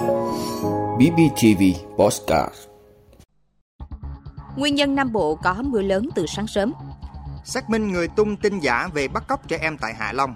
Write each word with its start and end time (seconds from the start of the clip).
BBTV 0.00 1.62
Postcard 1.98 2.54
Nguyên 4.56 4.74
nhân 4.74 4.94
Nam 4.94 5.12
Bộ 5.12 5.34
có 5.34 5.54
mưa 5.62 5.82
lớn 5.82 6.08
từ 6.14 6.26
sáng 6.26 6.46
sớm. 6.46 6.72
Xác 7.44 7.70
minh 7.70 7.92
người 7.92 8.08
tung 8.08 8.36
tin 8.36 8.60
giả 8.60 8.88
về 8.94 9.08
bắt 9.08 9.24
cóc 9.28 9.48
trẻ 9.48 9.58
em 9.60 9.78
tại 9.78 9.94
Hạ 9.94 10.12
Long. 10.12 10.34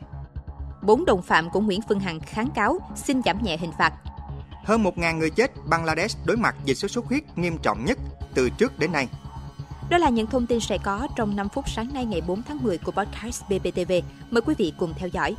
Bốn 0.83 1.05
đồng 1.05 1.23
phạm 1.23 1.51
của 1.51 1.61
Nguyễn 1.61 1.81
Phương 1.89 2.01
Hằng 2.01 2.21
kháng 2.21 2.51
cáo 2.55 2.79
xin 2.97 3.23
giảm 3.23 3.43
nhẹ 3.43 3.57
hình 3.57 3.73
phạt. 3.79 3.93
Hơn 4.65 4.85
1.000 4.85 5.17
người 5.17 5.31
chết, 5.31 5.51
Bangladesh 5.67 6.19
đối 6.25 6.37
mặt 6.37 6.57
dịch 6.65 6.75
sốt 6.75 6.91
xuất 6.91 7.05
huyết 7.05 7.39
nghiêm 7.39 7.59
trọng 7.63 7.85
nhất 7.85 7.99
từ 8.35 8.51
trước 8.51 8.79
đến 8.79 8.93
nay. 8.93 9.09
Đó 9.91 9.99
là 9.99 10.09
những 10.09 10.27
thông 10.27 10.47
tin 10.47 10.61
sẽ 10.61 10.79
có 10.79 11.09
trong 11.17 11.37
5 11.37 11.49
phút 11.49 11.69
sáng 11.69 11.95
nay 11.95 12.05
ngày 12.05 12.21
4 12.27 12.43
tháng 12.43 12.63
10 12.63 12.79
của 12.79 12.93
podcast 12.93 13.43
BBTV. 13.49 13.93
Mời 14.31 14.43
quý 14.43 14.55
vị 14.59 14.73
cùng 14.79 14.95
theo 14.97 15.09
dõi. 15.09 15.37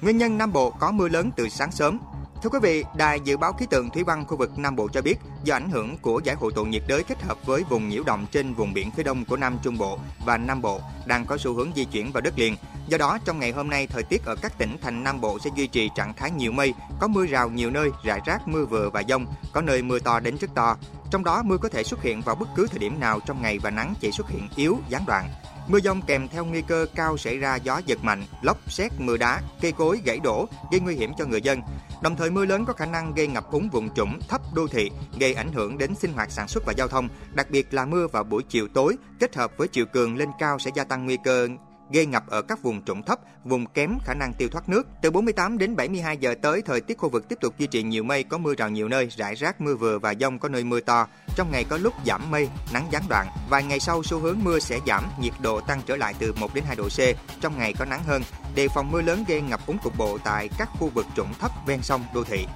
Nguyên 0.00 0.18
nhân 0.18 0.38
Nam 0.38 0.52
Bộ 0.52 0.70
có 0.70 0.92
mưa 0.92 1.08
lớn 1.08 1.30
từ 1.36 1.48
sáng 1.48 1.72
sớm. 1.72 1.98
Thưa 2.44 2.50
quý 2.50 2.58
vị, 2.62 2.84
Đài 2.94 3.20
Dự 3.20 3.36
báo 3.36 3.52
Khí 3.52 3.66
tượng 3.70 3.90
Thủy 3.90 4.04
văn 4.04 4.24
khu 4.28 4.36
vực 4.36 4.58
Nam 4.58 4.76
Bộ 4.76 4.88
cho 4.88 5.02
biết, 5.02 5.14
do 5.44 5.54
ảnh 5.54 5.70
hưởng 5.70 5.96
của 5.98 6.20
giải 6.24 6.36
hội 6.36 6.52
tụ 6.54 6.64
nhiệt 6.64 6.82
đới 6.86 7.04
kết 7.04 7.22
hợp 7.22 7.46
với 7.46 7.64
vùng 7.68 7.88
nhiễu 7.88 8.02
động 8.02 8.26
trên 8.32 8.54
vùng 8.54 8.72
biển 8.72 8.90
phía 8.90 9.02
đông 9.02 9.24
của 9.24 9.36
Nam 9.36 9.58
Trung 9.62 9.78
Bộ 9.78 9.98
và 10.24 10.36
Nam 10.36 10.62
Bộ 10.62 10.80
đang 11.06 11.26
có 11.26 11.36
xu 11.36 11.54
hướng 11.54 11.70
di 11.76 11.84
chuyển 11.84 12.12
vào 12.12 12.20
đất 12.20 12.38
liền. 12.38 12.56
Do 12.88 12.98
đó, 12.98 13.18
trong 13.24 13.38
ngày 13.38 13.52
hôm 13.52 13.70
nay, 13.70 13.86
thời 13.86 14.02
tiết 14.02 14.24
ở 14.24 14.36
các 14.42 14.58
tỉnh 14.58 14.76
thành 14.82 15.04
Nam 15.04 15.20
Bộ 15.20 15.38
sẽ 15.38 15.50
duy 15.56 15.66
trì 15.66 15.90
trạng 15.94 16.14
thái 16.14 16.30
nhiều 16.30 16.52
mây, 16.52 16.74
có 17.00 17.08
mưa 17.08 17.26
rào 17.26 17.50
nhiều 17.50 17.70
nơi, 17.70 17.90
rải 18.04 18.20
rác 18.24 18.48
mưa 18.48 18.64
vừa 18.64 18.90
và 18.90 19.02
dông, 19.08 19.26
có 19.52 19.60
nơi 19.60 19.82
mưa 19.82 19.98
to 19.98 20.20
đến 20.20 20.36
rất 20.36 20.54
to. 20.54 20.76
Trong 21.10 21.24
đó, 21.24 21.42
mưa 21.42 21.56
có 21.56 21.68
thể 21.68 21.82
xuất 21.82 22.02
hiện 22.02 22.20
vào 22.20 22.34
bất 22.34 22.48
cứ 22.56 22.66
thời 22.66 22.78
điểm 22.78 23.00
nào 23.00 23.20
trong 23.26 23.42
ngày 23.42 23.58
và 23.58 23.70
nắng 23.70 23.94
chỉ 24.00 24.12
xuất 24.12 24.28
hiện 24.28 24.48
yếu, 24.56 24.78
gián 24.88 25.04
đoạn. 25.06 25.30
Mưa 25.68 25.80
dông 25.80 26.02
kèm 26.02 26.28
theo 26.28 26.44
nguy 26.44 26.62
cơ 26.62 26.86
cao 26.94 27.16
xảy 27.16 27.38
ra 27.38 27.56
gió 27.56 27.80
giật 27.86 28.04
mạnh, 28.04 28.24
lốc, 28.42 28.72
xét, 28.72 28.92
mưa 28.98 29.16
đá, 29.16 29.40
cây 29.60 29.72
cối 29.72 30.00
gãy 30.04 30.18
đổ, 30.24 30.48
gây 30.72 30.80
nguy 30.80 30.94
hiểm 30.94 31.12
cho 31.18 31.24
người 31.24 31.42
dân. 31.42 31.60
Đồng 32.02 32.16
thời 32.16 32.30
mưa 32.30 32.44
lớn 32.44 32.64
có 32.64 32.72
khả 32.72 32.86
năng 32.86 33.14
gây 33.14 33.26
ngập 33.26 33.50
úng 33.50 33.68
vùng 33.68 33.94
trũng 33.94 34.18
thấp 34.28 34.40
đô 34.54 34.66
thị, 34.66 34.90
gây 35.18 35.34
ảnh 35.34 35.52
hưởng 35.52 35.78
đến 35.78 35.94
sinh 35.94 36.12
hoạt 36.12 36.30
sản 36.30 36.48
xuất 36.48 36.64
và 36.66 36.72
giao 36.76 36.88
thông, 36.88 37.08
đặc 37.34 37.50
biệt 37.50 37.74
là 37.74 37.84
mưa 37.84 38.06
vào 38.06 38.24
buổi 38.24 38.42
chiều 38.48 38.68
tối 38.74 38.96
kết 39.20 39.36
hợp 39.36 39.52
với 39.56 39.68
chiều 39.68 39.86
cường 39.86 40.16
lên 40.16 40.28
cao 40.38 40.58
sẽ 40.58 40.70
gia 40.74 40.84
tăng 40.84 41.04
nguy 41.04 41.18
cơ 41.24 41.48
gây 41.90 42.06
ngập 42.06 42.26
ở 42.26 42.42
các 42.42 42.62
vùng 42.62 42.84
trũng 42.84 43.02
thấp, 43.02 43.18
vùng 43.44 43.66
kém 43.66 43.98
khả 44.04 44.14
năng 44.14 44.32
tiêu 44.32 44.48
thoát 44.48 44.68
nước. 44.68 44.86
Từ 45.02 45.10
48 45.10 45.58
đến 45.58 45.76
72 45.76 46.16
giờ 46.16 46.34
tới, 46.42 46.62
thời 46.62 46.80
tiết 46.80 46.98
khu 46.98 47.08
vực 47.08 47.28
tiếp 47.28 47.38
tục 47.40 47.54
duy 47.58 47.66
trì 47.66 47.82
nhiều 47.82 48.04
mây, 48.04 48.22
có 48.22 48.38
mưa 48.38 48.54
rào 48.54 48.68
nhiều 48.68 48.88
nơi, 48.88 49.08
rải 49.16 49.34
rác 49.34 49.60
mưa 49.60 49.74
vừa 49.74 49.98
và 49.98 50.14
dông 50.20 50.38
có 50.38 50.48
nơi 50.48 50.64
mưa 50.64 50.80
to. 50.80 51.06
Trong 51.36 51.50
ngày 51.52 51.64
có 51.64 51.76
lúc 51.76 51.94
giảm 52.06 52.30
mây, 52.30 52.48
nắng 52.72 52.86
gián 52.90 53.02
đoạn. 53.08 53.26
Vài 53.50 53.64
ngày 53.64 53.80
sau 53.80 54.02
xu 54.02 54.18
hướng 54.18 54.38
mưa 54.42 54.58
sẽ 54.58 54.78
giảm, 54.86 55.04
nhiệt 55.20 55.32
độ 55.40 55.60
tăng 55.60 55.80
trở 55.86 55.96
lại 55.96 56.14
từ 56.18 56.32
1 56.32 56.54
đến 56.54 56.64
2 56.66 56.76
độ 56.76 56.88
C. 56.88 56.98
Trong 57.40 57.58
ngày 57.58 57.74
có 57.78 57.84
nắng 57.84 58.04
hơn. 58.04 58.22
Đề 58.54 58.68
phòng 58.74 58.90
mưa 58.90 59.02
lớn 59.02 59.24
gây 59.28 59.40
ngập 59.40 59.66
úng 59.66 59.78
cục 59.78 59.98
bộ 59.98 60.18
tại 60.24 60.48
các 60.58 60.68
khu 60.78 60.88
vực 60.88 61.06
trũng 61.16 61.34
thấp 61.40 61.50
ven 61.66 61.82
sông 61.82 62.04
đô 62.14 62.24
thị. 62.24 62.46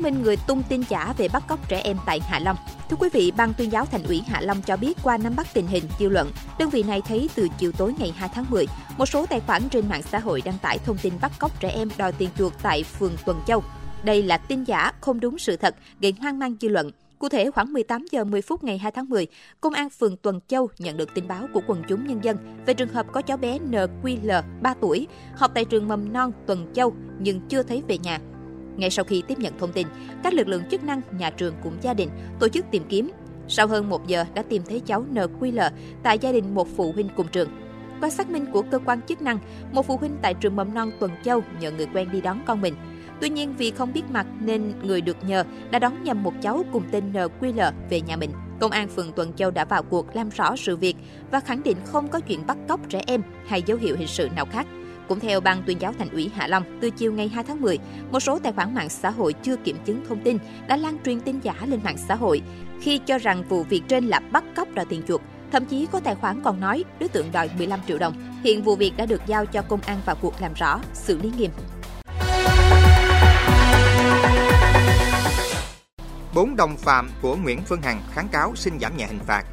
Xác 0.00 0.12
minh 0.12 0.22
người 0.22 0.36
tung 0.36 0.62
tin 0.68 0.82
giả 0.88 1.14
về 1.18 1.28
bắt 1.28 1.42
cóc 1.48 1.68
trẻ 1.68 1.80
em 1.84 1.96
tại 2.06 2.20
Hạ 2.20 2.38
Long. 2.38 2.56
Thưa 2.90 2.96
quý 2.96 3.08
vị, 3.12 3.32
Ban 3.36 3.54
tuyên 3.54 3.72
giáo 3.72 3.86
Thành 3.86 4.02
ủy 4.02 4.22
Hạ 4.26 4.40
Long 4.40 4.62
cho 4.62 4.76
biết 4.76 4.98
qua 5.02 5.18
nắm 5.18 5.36
bắt 5.36 5.46
tình 5.54 5.66
hình 5.66 5.84
dư 5.98 6.08
luận, 6.08 6.30
đơn 6.58 6.70
vị 6.70 6.82
này 6.82 7.02
thấy 7.08 7.28
từ 7.34 7.48
chiều 7.58 7.72
tối 7.72 7.94
ngày 7.98 8.14
2 8.16 8.28
tháng 8.34 8.44
10, 8.50 8.66
một 8.98 9.06
số 9.06 9.26
tài 9.26 9.40
khoản 9.40 9.68
trên 9.68 9.88
mạng 9.88 10.02
xã 10.02 10.18
hội 10.18 10.42
đăng 10.44 10.58
tải 10.62 10.78
thông 10.78 10.98
tin 10.98 11.12
bắt 11.20 11.32
cóc 11.38 11.60
trẻ 11.60 11.68
em 11.68 11.88
đòi 11.98 12.12
tiền 12.12 12.28
chuộc 12.38 12.52
tại 12.62 12.82
phường 12.82 13.12
Tuần 13.26 13.40
Châu. 13.46 13.64
Đây 14.02 14.22
là 14.22 14.38
tin 14.38 14.64
giả, 14.64 14.92
không 15.00 15.20
đúng 15.20 15.38
sự 15.38 15.56
thật, 15.56 15.74
gây 16.00 16.14
hoang 16.20 16.38
mang 16.38 16.56
dư 16.60 16.68
luận. 16.68 16.90
Cụ 17.18 17.28
thể, 17.28 17.50
khoảng 17.50 17.72
18 17.72 18.06
giờ 18.10 18.24
10 18.24 18.42
phút 18.42 18.64
ngày 18.64 18.78
2 18.78 18.92
tháng 18.92 19.08
10, 19.08 19.26
Công 19.60 19.72
an 19.72 19.90
phường 19.90 20.16
Tuần 20.16 20.40
Châu 20.48 20.68
nhận 20.78 20.96
được 20.96 21.14
tin 21.14 21.28
báo 21.28 21.46
của 21.54 21.60
quần 21.66 21.82
chúng 21.88 22.06
nhân 22.06 22.24
dân 22.24 22.36
về 22.66 22.74
trường 22.74 22.88
hợp 22.88 23.06
có 23.12 23.22
cháu 23.22 23.36
bé 23.36 23.58
NQL 23.58 24.42
3 24.62 24.74
tuổi 24.80 25.06
học 25.36 25.50
tại 25.54 25.64
trường 25.64 25.88
mầm 25.88 26.12
non 26.12 26.32
Tuần 26.46 26.66
Châu 26.74 26.94
nhưng 27.18 27.40
chưa 27.48 27.62
thấy 27.62 27.82
về 27.88 27.98
nhà. 27.98 28.18
Ngay 28.76 28.90
sau 28.90 29.04
khi 29.04 29.22
tiếp 29.28 29.38
nhận 29.38 29.58
thông 29.58 29.72
tin, 29.72 29.86
các 30.22 30.34
lực 30.34 30.48
lượng 30.48 30.62
chức 30.70 30.84
năng, 30.84 31.00
nhà 31.18 31.30
trường 31.30 31.54
cùng 31.62 31.76
gia 31.80 31.94
đình 31.94 32.08
tổ 32.40 32.48
chức 32.48 32.66
tìm 32.70 32.82
kiếm. 32.88 33.10
Sau 33.48 33.66
hơn 33.66 33.88
một 33.88 34.06
giờ 34.06 34.24
đã 34.34 34.42
tìm 34.42 34.62
thấy 34.68 34.80
cháu 34.80 35.04
NQL 35.14 35.70
tại 36.02 36.18
gia 36.18 36.32
đình 36.32 36.54
một 36.54 36.68
phụ 36.76 36.92
huynh 36.92 37.08
cùng 37.16 37.28
trường. 37.28 37.48
Qua 38.00 38.10
xác 38.10 38.30
minh 38.30 38.46
của 38.52 38.62
cơ 38.62 38.78
quan 38.78 39.02
chức 39.02 39.22
năng, 39.22 39.38
một 39.72 39.86
phụ 39.86 39.96
huynh 39.96 40.16
tại 40.22 40.34
trường 40.34 40.56
mầm 40.56 40.74
non 40.74 40.90
Tuần 41.00 41.10
Châu 41.24 41.42
nhờ 41.60 41.70
người 41.70 41.86
quen 41.94 42.08
đi 42.12 42.20
đón 42.20 42.42
con 42.46 42.60
mình. 42.60 42.74
Tuy 43.20 43.28
nhiên 43.28 43.54
vì 43.58 43.70
không 43.70 43.92
biết 43.92 44.02
mặt 44.10 44.26
nên 44.40 44.72
người 44.82 45.00
được 45.00 45.16
nhờ 45.26 45.44
đã 45.70 45.78
đón 45.78 46.02
nhầm 46.02 46.22
một 46.22 46.32
cháu 46.42 46.64
cùng 46.72 46.82
tên 46.90 47.12
NQL 47.12 47.72
về 47.90 48.00
nhà 48.00 48.16
mình. 48.16 48.30
Công 48.60 48.70
an 48.70 48.88
phường 48.88 49.12
Tuần 49.12 49.32
Châu 49.32 49.50
đã 49.50 49.64
vào 49.64 49.82
cuộc 49.82 50.16
làm 50.16 50.28
rõ 50.28 50.56
sự 50.56 50.76
việc 50.76 50.96
và 51.30 51.40
khẳng 51.40 51.62
định 51.62 51.76
không 51.84 52.08
có 52.08 52.20
chuyện 52.20 52.46
bắt 52.46 52.58
cóc 52.68 52.80
trẻ 52.88 53.02
em 53.06 53.22
hay 53.46 53.62
dấu 53.62 53.78
hiệu 53.78 53.96
hình 53.96 54.08
sự 54.08 54.28
nào 54.36 54.46
khác. 54.46 54.66
Cũng 55.10 55.20
theo 55.20 55.40
Ban 55.40 55.62
tuyên 55.66 55.80
giáo 55.80 55.94
Thành 55.98 56.10
ủy 56.10 56.30
Hạ 56.34 56.46
Long, 56.46 56.78
từ 56.80 56.90
chiều 56.90 57.12
ngày 57.12 57.28
2 57.28 57.44
tháng 57.44 57.60
10, 57.60 57.78
một 58.10 58.20
số 58.20 58.38
tài 58.38 58.52
khoản 58.52 58.74
mạng 58.74 58.88
xã 58.88 59.10
hội 59.10 59.32
chưa 59.32 59.56
kiểm 59.56 59.76
chứng 59.84 60.04
thông 60.08 60.20
tin 60.24 60.38
đã 60.68 60.76
lan 60.76 60.96
truyền 61.04 61.20
tin 61.20 61.40
giả 61.40 61.54
lên 61.66 61.80
mạng 61.84 61.96
xã 62.08 62.14
hội 62.14 62.42
khi 62.80 62.98
cho 63.06 63.18
rằng 63.18 63.44
vụ 63.48 63.62
việc 63.62 63.82
trên 63.88 64.06
là 64.06 64.20
bắt 64.20 64.44
cóc 64.56 64.68
đòi 64.74 64.84
tiền 64.88 65.02
chuộc. 65.08 65.20
Thậm 65.52 65.64
chí 65.64 65.86
có 65.92 66.00
tài 66.00 66.14
khoản 66.14 66.42
còn 66.42 66.60
nói 66.60 66.84
đối 67.00 67.08
tượng 67.08 67.32
đòi 67.32 67.50
15 67.58 67.80
triệu 67.88 67.98
đồng. 67.98 68.40
Hiện 68.44 68.62
vụ 68.62 68.76
việc 68.76 68.92
đã 68.96 69.06
được 69.06 69.22
giao 69.26 69.46
cho 69.46 69.62
công 69.62 69.80
an 69.80 70.00
vào 70.04 70.16
cuộc 70.20 70.40
làm 70.40 70.52
rõ, 70.54 70.80
xử 70.94 71.18
lý 71.18 71.32
nghiêm. 71.38 71.50
Bốn 76.34 76.56
đồng 76.56 76.76
phạm 76.76 77.10
của 77.22 77.36
Nguyễn 77.36 77.60
Phương 77.66 77.82
Hằng 77.82 78.02
kháng 78.12 78.28
cáo 78.28 78.52
xin 78.56 78.80
giảm 78.80 78.96
nhẹ 78.96 79.06
hình 79.06 79.20
phạt. 79.26 79.44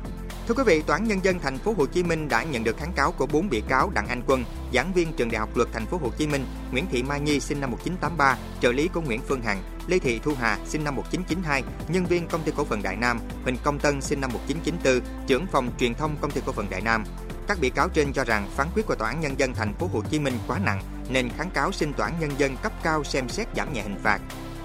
Thưa 0.47 0.53
quý 0.53 0.63
vị, 0.65 0.81
Tòa 0.81 0.97
án 0.97 1.07
nhân 1.07 1.19
dân 1.23 1.39
thành 1.39 1.57
phố 1.57 1.73
Hồ 1.77 1.85
Chí 1.85 2.03
Minh 2.03 2.29
đã 2.29 2.43
nhận 2.43 2.63
được 2.63 2.77
kháng 2.77 2.93
cáo 2.95 3.11
của 3.11 3.25
bốn 3.25 3.49
bị 3.49 3.63
cáo 3.69 3.89
Đặng 3.89 4.07
Anh 4.07 4.21
Quân, 4.27 4.43
giảng 4.73 4.93
viên 4.93 5.13
trường 5.13 5.31
Đại 5.31 5.39
học 5.39 5.57
Luật 5.57 5.69
thành 5.73 5.85
phố 5.85 5.97
Hồ 5.97 6.09
Chí 6.17 6.27
Minh, 6.27 6.45
Nguyễn 6.71 6.85
Thị 6.91 7.03
Mai 7.03 7.19
Nhi 7.19 7.39
sinh 7.39 7.61
năm 7.61 7.71
1983, 7.71 8.37
trợ 8.61 8.71
lý 8.71 8.87
của 8.87 9.01
Nguyễn 9.01 9.21
Phương 9.27 9.41
Hằng, 9.41 9.63
Lê 9.87 9.99
Thị 9.99 10.19
Thu 10.23 10.33
Hà 10.39 10.59
sinh 10.65 10.83
năm 10.83 10.95
1992, 10.95 11.63
nhân 11.87 12.05
viên 12.05 12.27
công 12.27 12.43
ty 12.43 12.51
cổ 12.57 12.63
phần 12.63 12.83
Đại 12.83 12.95
Nam, 12.95 13.19
Huỳnh 13.43 13.57
Công 13.63 13.79
Tân 13.79 14.01
sinh 14.01 14.21
năm 14.21 14.29
1994, 14.33 15.27
trưởng 15.27 15.47
phòng 15.47 15.71
truyền 15.79 15.93
thông 15.93 16.15
công 16.21 16.31
ty 16.31 16.41
cổ 16.45 16.51
phần 16.51 16.67
Đại 16.69 16.81
Nam. 16.81 17.03
Các 17.47 17.57
bị 17.61 17.69
cáo 17.69 17.89
trên 17.89 18.13
cho 18.13 18.23
rằng 18.23 18.47
phán 18.55 18.67
quyết 18.75 18.85
của 18.87 18.95
Tòa 18.95 19.09
án 19.09 19.19
nhân 19.19 19.39
dân 19.39 19.53
thành 19.53 19.73
phố 19.73 19.89
Hồ 19.93 20.01
Chí 20.09 20.19
Minh 20.19 20.33
quá 20.47 20.59
nặng 20.65 20.81
nên 21.09 21.29
kháng 21.37 21.49
cáo 21.49 21.71
xin 21.71 21.93
Tòa 21.93 22.07
án 22.07 22.19
nhân 22.19 22.31
dân 22.37 22.57
cấp 22.63 22.71
cao 22.83 23.03
xem 23.03 23.29
xét 23.29 23.47
giảm 23.55 23.73
nhẹ 23.73 23.81
hình 23.83 23.99
phạt. 24.03 24.19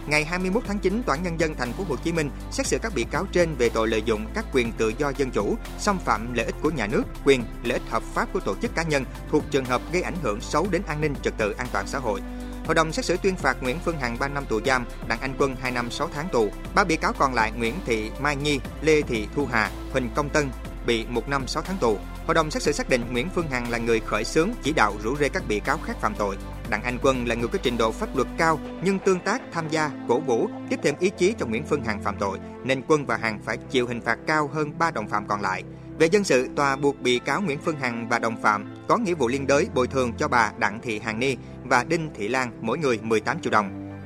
Ngày 0.06 0.24
21 0.24 0.62
tháng 0.66 0.78
9, 0.78 1.02
Tòa 1.06 1.16
án 1.16 1.22
nhân 1.22 1.40
dân 1.40 1.54
thành 1.54 1.72
phố 1.72 1.84
Hồ 1.88 1.96
Chí 1.96 2.12
Minh 2.12 2.30
xét 2.50 2.66
xử 2.66 2.78
các 2.82 2.92
bị 2.94 3.04
cáo 3.10 3.26
trên 3.32 3.54
về 3.54 3.68
tội 3.68 3.88
lợi 3.88 4.02
dụng 4.02 4.26
các 4.34 4.44
quyền 4.52 4.72
tự 4.72 4.92
do 4.98 5.12
dân 5.16 5.30
chủ, 5.30 5.56
xâm 5.78 5.98
phạm 5.98 6.34
lợi 6.34 6.46
ích 6.46 6.54
của 6.62 6.70
nhà 6.70 6.86
nước, 6.86 7.02
quyền 7.24 7.44
lợi 7.64 7.72
ích 7.72 7.90
hợp 7.90 8.02
pháp 8.02 8.32
của 8.32 8.40
tổ 8.40 8.54
chức 8.62 8.74
cá 8.74 8.82
nhân 8.82 9.04
thuộc 9.30 9.44
trường 9.50 9.64
hợp 9.64 9.82
gây 9.92 10.02
ảnh 10.02 10.16
hưởng 10.22 10.40
xấu 10.40 10.66
đến 10.70 10.82
an 10.86 11.00
ninh 11.00 11.14
trật 11.22 11.34
tự 11.38 11.52
an 11.52 11.66
toàn 11.72 11.86
xã 11.86 11.98
hội. 11.98 12.20
Hội 12.66 12.74
đồng 12.74 12.92
xét 12.92 13.04
xử 13.04 13.16
tuyên 13.16 13.36
phạt 13.36 13.56
Nguyễn 13.60 13.78
Phương 13.84 13.98
Hằng 13.98 14.18
3 14.18 14.28
năm 14.28 14.44
tù 14.48 14.60
giam, 14.66 14.86
Đặng 15.08 15.20
Anh 15.20 15.34
Quân 15.38 15.56
2 15.60 15.70
năm 15.72 15.90
6 15.90 16.08
tháng 16.14 16.28
tù. 16.32 16.50
Ba 16.74 16.84
bị 16.84 16.96
cáo 16.96 17.12
còn 17.18 17.34
lại 17.34 17.52
Nguyễn 17.52 17.74
Thị 17.86 18.10
Mai 18.20 18.36
Nhi, 18.36 18.60
Lê 18.82 19.02
Thị 19.02 19.28
Thu 19.34 19.46
Hà, 19.52 19.70
Huỳnh 19.92 20.10
Công 20.14 20.28
Tân 20.28 20.50
bị 20.86 21.06
1 21.06 21.28
năm 21.28 21.46
6 21.46 21.62
tháng 21.62 21.76
tù. 21.76 21.98
Hội 22.26 22.34
đồng 22.34 22.50
xét 22.50 22.62
xử 22.62 22.72
xác 22.72 22.88
định 22.88 23.04
Nguyễn 23.12 23.28
Phương 23.34 23.48
Hằng 23.48 23.70
là 23.70 23.78
người 23.78 24.00
khởi 24.00 24.24
xướng 24.24 24.50
chỉ 24.62 24.72
đạo 24.72 24.94
rủ 25.02 25.16
rê 25.16 25.28
các 25.28 25.42
bị 25.48 25.60
cáo 25.60 25.78
khác 25.78 25.96
phạm 26.00 26.14
tội. 26.14 26.36
Đặng 26.72 26.82
Anh 26.82 26.98
Quân 27.02 27.28
là 27.28 27.34
người 27.34 27.48
có 27.48 27.58
trình 27.62 27.78
độ 27.78 27.92
pháp 27.92 28.16
luật 28.16 28.28
cao 28.36 28.60
nhưng 28.84 28.98
tương 28.98 29.20
tác, 29.20 29.42
tham 29.52 29.68
gia, 29.70 29.90
cổ 30.08 30.20
vũ, 30.20 30.48
tiếp 30.68 30.80
thêm 30.82 30.94
ý 31.00 31.10
chí 31.10 31.34
cho 31.38 31.46
Nguyễn 31.46 31.64
Phương 31.64 31.84
Hằng 31.84 32.02
phạm 32.02 32.16
tội, 32.18 32.38
nên 32.64 32.82
Quân 32.88 33.06
và 33.06 33.16
Hằng 33.16 33.38
phải 33.44 33.56
chịu 33.56 33.86
hình 33.86 34.00
phạt 34.00 34.18
cao 34.26 34.50
hơn 34.52 34.72
3 34.78 34.90
đồng 34.90 35.08
phạm 35.08 35.26
còn 35.26 35.40
lại. 35.40 35.62
Về 35.98 36.06
dân 36.06 36.24
sự, 36.24 36.48
tòa 36.56 36.76
buộc 36.76 37.00
bị 37.00 37.18
cáo 37.18 37.42
Nguyễn 37.42 37.58
Phương 37.64 37.76
Hằng 37.76 38.08
và 38.08 38.18
đồng 38.18 38.42
phạm 38.42 38.74
có 38.88 38.96
nghĩa 38.96 39.14
vụ 39.14 39.28
liên 39.28 39.46
đới 39.46 39.66
bồi 39.74 39.86
thường 39.86 40.12
cho 40.18 40.28
bà 40.28 40.52
Đặng 40.58 40.80
Thị 40.82 40.98
Hằng 40.98 41.18
Ni 41.18 41.36
và 41.64 41.84
Đinh 41.84 42.10
Thị 42.14 42.28
Lan 42.28 42.50
mỗi 42.60 42.78
người 42.78 42.98
18 43.02 43.40
triệu 43.40 43.50
đồng. 43.50 43.96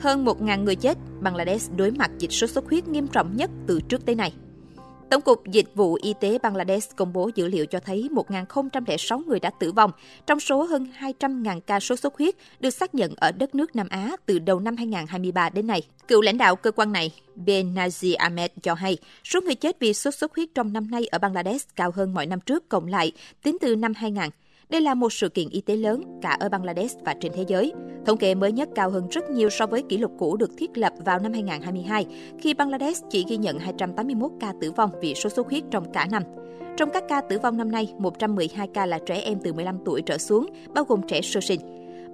Hơn 0.00 0.24
1.000 0.24 0.64
người 0.64 0.76
chết, 0.76 0.98
Bangladesh 1.20 1.76
đối 1.76 1.90
mặt 1.90 2.10
dịch 2.18 2.32
sốt 2.32 2.50
xuất 2.50 2.64
huyết 2.64 2.88
nghiêm 2.88 3.06
trọng 3.06 3.36
nhất 3.36 3.50
từ 3.66 3.80
trước 3.88 4.06
tới 4.06 4.14
nay. 4.14 4.34
Tổng 5.10 5.22
cục 5.22 5.46
Dịch 5.46 5.74
vụ 5.74 5.98
Y 6.02 6.14
tế 6.20 6.38
Bangladesh 6.38 6.96
công 6.96 7.12
bố 7.12 7.30
dữ 7.34 7.48
liệu 7.48 7.66
cho 7.66 7.80
thấy 7.80 8.08
1.006 8.12 9.24
người 9.26 9.40
đã 9.40 9.50
tử 9.60 9.72
vong, 9.72 9.90
trong 10.26 10.40
số 10.40 10.62
hơn 10.62 10.86
200.000 10.98 11.60
ca 11.60 11.80
sốt 11.80 12.00
xuất 12.00 12.18
huyết 12.18 12.34
được 12.60 12.70
xác 12.70 12.94
nhận 12.94 13.14
ở 13.16 13.32
đất 13.32 13.54
nước 13.54 13.76
Nam 13.76 13.88
Á 13.90 14.16
từ 14.26 14.38
đầu 14.38 14.60
năm 14.60 14.76
2023 14.76 15.48
đến 15.48 15.66
nay. 15.66 15.82
Cựu 16.08 16.20
lãnh 16.20 16.38
đạo 16.38 16.56
cơ 16.56 16.70
quan 16.70 16.92
này, 16.92 17.12
Benazir 17.46 18.14
Ahmed 18.18 18.50
cho 18.62 18.74
hay, 18.74 18.98
số 19.24 19.40
người 19.40 19.54
chết 19.54 19.76
vì 19.80 19.94
sốt 19.94 20.14
xuất 20.14 20.34
huyết 20.34 20.48
trong 20.54 20.72
năm 20.72 20.90
nay 20.90 21.06
ở 21.06 21.18
Bangladesh 21.18 21.76
cao 21.76 21.90
hơn 21.94 22.14
mọi 22.14 22.26
năm 22.26 22.40
trước 22.40 22.68
cộng 22.68 22.86
lại, 22.86 23.12
tính 23.42 23.56
từ 23.60 23.76
năm 23.76 23.92
2000. 23.96 24.30
Đây 24.68 24.80
là 24.80 24.94
một 24.94 25.12
sự 25.12 25.28
kiện 25.28 25.48
y 25.48 25.60
tế 25.60 25.76
lớn 25.76 26.02
cả 26.22 26.36
ở 26.40 26.48
Bangladesh 26.48 26.98
và 27.04 27.14
trên 27.20 27.32
thế 27.34 27.44
giới. 27.48 27.72
Thống 28.06 28.18
kê 28.18 28.34
mới 28.34 28.52
nhất 28.52 28.68
cao 28.74 28.90
hơn 28.90 29.08
rất 29.10 29.30
nhiều 29.30 29.50
so 29.50 29.66
với 29.66 29.82
kỷ 29.82 29.98
lục 29.98 30.12
cũ 30.18 30.36
được 30.36 30.50
thiết 30.56 30.78
lập 30.78 30.92
vào 31.04 31.18
năm 31.18 31.32
2022, 31.32 32.06
khi 32.38 32.54
Bangladesh 32.54 33.04
chỉ 33.10 33.24
ghi 33.28 33.36
nhận 33.36 33.58
281 33.58 34.30
ca 34.40 34.52
tử 34.60 34.70
vong 34.70 34.90
vì 35.00 35.14
sốt 35.14 35.32
xuất 35.32 35.48
huyết 35.48 35.64
trong 35.70 35.92
cả 35.92 36.06
năm. 36.10 36.22
Trong 36.76 36.90
các 36.90 37.04
ca 37.08 37.20
tử 37.20 37.38
vong 37.38 37.56
năm 37.56 37.70
nay, 37.70 37.94
112 37.98 38.68
ca 38.74 38.86
là 38.86 38.98
trẻ 39.06 39.14
em 39.14 39.38
từ 39.44 39.52
15 39.52 39.78
tuổi 39.84 40.02
trở 40.02 40.18
xuống, 40.18 40.46
bao 40.74 40.84
gồm 40.84 41.00
trẻ 41.08 41.20
sơ 41.22 41.40
sinh. 41.40 41.60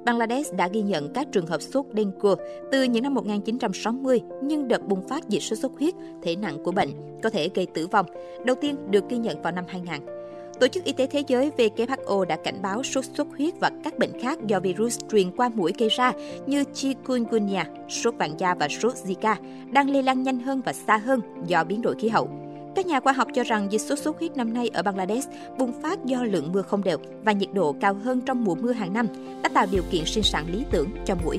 Bangladesh 0.05 0.55
đã 0.55 0.69
ghi 0.69 0.83
nhận 0.83 1.13
các 1.13 1.27
trường 1.33 1.47
hợp 1.47 1.63
sốt 1.63 1.87
dengue 1.97 2.35
từ 2.73 2.83
những 2.83 3.03
năm 3.03 3.15
1960, 3.15 4.21
nhưng 4.43 4.69
đợt 4.69 4.87
bùng 4.87 5.09
phát 5.09 5.29
dịch 5.29 5.43
sốt 5.43 5.59
xuất 5.59 5.73
huyết, 5.79 5.95
thể 6.23 6.37
nặng 6.37 6.59
của 6.65 6.73
bệnh, 6.73 6.89
có 7.23 7.31
thể 7.31 7.49
gây 7.55 7.67
tử 7.67 7.87
vong, 7.87 8.07
đầu 8.45 8.57
tiên 8.61 8.77
được 8.91 9.09
ghi 9.09 9.19
nhận 9.19 9.43
vào 9.43 9.53
năm 9.53 9.65
2000. 9.69 10.20
Tổ 10.61 10.69
chức 10.69 10.85
Y 10.85 10.93
tế 10.93 11.07
Thế 11.07 11.23
giới 11.27 11.51
WHO 11.57 12.25
đã 12.25 12.37
cảnh 12.45 12.63
báo 12.63 12.83
sốt 12.83 13.05
xuất 13.15 13.27
huyết 13.37 13.55
và 13.61 13.71
các 13.85 13.99
bệnh 13.99 14.21
khác 14.21 14.39
do 14.47 14.61
virus 14.61 14.99
truyền 15.13 15.31
qua 15.37 15.49
mũi 15.49 15.73
gây 15.79 15.89
ra 15.89 16.13
như 16.47 16.65
chikungunya, 16.75 17.65
sốt 17.89 18.15
vàng 18.19 18.41
da 18.41 18.55
và 18.55 18.69
sốt 18.69 18.95
Zika 19.07 19.37
đang 19.73 19.91
lây 19.91 20.03
lan 20.03 20.23
nhanh 20.23 20.41
hơn 20.41 20.61
và 20.65 20.73
xa 20.73 20.97
hơn 20.97 21.21
do 21.47 21.65
biến 21.65 21.83
đổi 21.83 21.95
khí 21.99 22.09
hậu. 22.09 22.29
Các 22.77 22.87
nhà 22.87 23.01
khoa 23.01 23.13
học 23.13 23.29
cho 23.35 23.43
rằng 23.43 23.73
dịch 23.73 23.81
sốt 23.81 23.99
xuất 23.99 24.19
huyết 24.19 24.37
năm 24.37 24.55
nay 24.55 24.71
ở 24.73 24.83
Bangladesh 24.83 25.31
bùng 25.59 25.83
phát 25.83 26.05
do 26.05 26.23
lượng 26.23 26.53
mưa 26.53 26.63
không 26.63 26.85
đều 26.85 26.99
và 27.25 27.33
nhiệt 27.33 27.53
độ 27.53 27.75
cao 27.81 27.95
hơn 27.95 28.21
trong 28.21 28.45
mùa 28.45 28.55
mưa 28.55 28.73
hàng 28.73 28.93
năm 28.93 29.07
đã 29.43 29.49
tạo 29.49 29.67
điều 29.73 29.83
kiện 29.91 30.05
sinh 30.05 30.25
sản 30.25 30.47
lý 30.53 30.65
tưởng 30.71 30.89
cho 31.07 31.15
mũi. 31.25 31.39